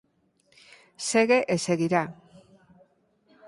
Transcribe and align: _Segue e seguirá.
_Segue 1.09 1.39
e 1.53 1.55
seguirá. 1.65 2.03